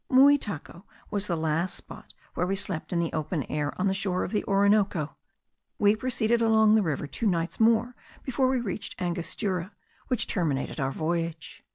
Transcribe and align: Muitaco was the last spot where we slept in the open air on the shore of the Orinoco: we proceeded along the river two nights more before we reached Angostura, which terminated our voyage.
Muitaco 0.09 0.83
was 1.11 1.27
the 1.27 1.37
last 1.37 1.75
spot 1.75 2.11
where 2.33 2.47
we 2.47 2.55
slept 2.55 2.91
in 2.91 2.97
the 2.97 3.13
open 3.13 3.43
air 3.43 3.79
on 3.79 3.85
the 3.85 3.93
shore 3.93 4.23
of 4.23 4.31
the 4.31 4.43
Orinoco: 4.45 5.15
we 5.77 5.95
proceeded 5.95 6.41
along 6.41 6.73
the 6.73 6.81
river 6.81 7.05
two 7.05 7.27
nights 7.27 7.59
more 7.59 7.95
before 8.23 8.47
we 8.49 8.59
reached 8.59 8.99
Angostura, 8.99 9.73
which 10.07 10.25
terminated 10.25 10.79
our 10.79 10.91
voyage. 10.91 11.63